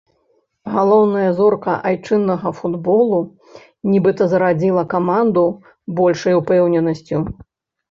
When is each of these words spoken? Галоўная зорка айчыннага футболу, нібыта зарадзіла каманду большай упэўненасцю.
Галоўная 0.75 1.27
зорка 1.39 1.75
айчыннага 1.89 2.49
футболу, 2.61 3.19
нібыта 3.91 4.23
зарадзіла 4.33 4.83
каманду 4.97 5.47
большай 6.03 6.33
упэўненасцю. 6.41 7.17